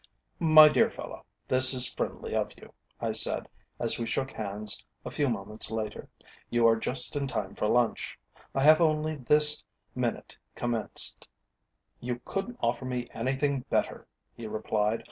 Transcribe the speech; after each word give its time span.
"My 0.39 0.67
dear 0.67 0.89
fellow, 0.89 1.23
this 1.47 1.75
is 1.75 1.93
friendly 1.93 2.33
of 2.33 2.55
you," 2.57 2.73
I 2.99 3.11
said, 3.11 3.47
as 3.79 3.99
we 3.99 4.07
shook 4.07 4.31
hands 4.31 4.83
a 5.05 5.11
few 5.11 5.29
moments 5.29 5.69
later. 5.69 6.09
"You 6.49 6.67
are 6.67 6.75
just 6.75 7.15
in 7.15 7.27
time 7.27 7.53
for 7.53 7.67
lunch. 7.67 8.17
I 8.55 8.63
have 8.63 8.81
only 8.81 9.17
this 9.17 9.63
minute 9.93 10.35
commenced." 10.55 11.27
"You 11.99 12.19
couldn't 12.25 12.57
offer 12.63 12.83
me 12.85 13.09
anything 13.13 13.59
better," 13.69 14.07
he 14.33 14.47
replied. 14.47 14.99